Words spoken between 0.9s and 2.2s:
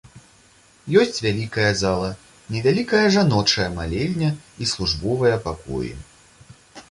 Ёсць вялікая зала,